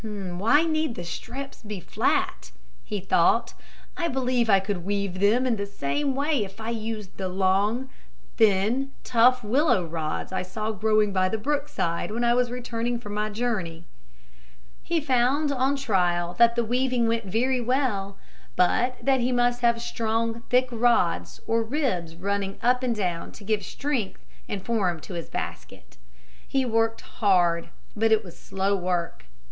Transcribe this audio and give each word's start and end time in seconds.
"Why 0.03 0.63
need 0.63 0.95
the 0.95 1.03
strips 1.03 1.61
be 1.61 1.79
flat?" 1.79 2.49
he 2.83 2.99
thought. 2.99 3.53
"I 3.95 4.07
believe 4.07 4.49
I 4.49 4.59
could 4.59 4.83
weave 4.83 5.19
them 5.19 5.45
in 5.45 5.57
the 5.57 5.67
same 5.67 6.15
way 6.15 6.43
if 6.43 6.59
I 6.59 6.71
used 6.71 7.17
the 7.17 7.27
long, 7.29 7.87
thin, 8.35 8.93
tough 9.03 9.43
willow 9.43 9.85
rods 9.85 10.31
I 10.31 10.41
saw 10.41 10.71
growing 10.71 11.13
by 11.13 11.29
the 11.29 11.37
brookside, 11.37 12.09
when 12.09 12.23
I 12.23 12.33
was 12.33 12.49
returning 12.49 12.97
from 12.97 13.13
my 13.13 13.29
journey." 13.29 13.85
He 14.81 14.99
found 14.99 15.51
on 15.51 15.75
trial 15.75 16.33
that 16.39 16.55
the 16.55 16.65
weaving 16.65 17.07
went 17.07 17.25
very 17.25 17.61
well, 17.61 18.17
but 18.55 18.97
that 19.05 19.21
he 19.21 19.31
must 19.31 19.61
have 19.61 19.79
strong, 19.79 20.41
thick 20.49 20.67
rods 20.71 21.41
or 21.45 21.61
ribs 21.61 22.15
running 22.15 22.57
up 22.63 22.81
and 22.81 22.95
down 22.95 23.31
to 23.33 23.43
give 23.43 23.63
strength 23.63 24.25
and 24.49 24.65
form 24.65 24.99
to 25.01 25.13
his 25.13 25.29
basket. 25.29 25.97
He 26.47 26.65
worked 26.65 27.01
hard, 27.01 27.69
but 27.95 28.11
it 28.11 28.23
was 28.23 28.35
slow 28.35 28.75
work. 28.75 29.25